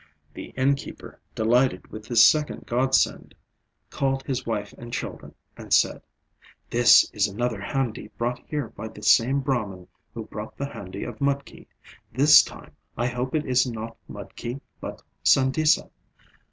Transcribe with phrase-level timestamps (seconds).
[0.33, 3.35] The innkeeper, delighted with this second godsend,
[3.91, 6.01] called his wife and children, and said
[6.71, 11.21] "This is another handi brought here by the same Brahman who brought the handi of
[11.21, 11.67] mudki.
[12.11, 15.91] This time, I hope, it is not mudki but sandesa.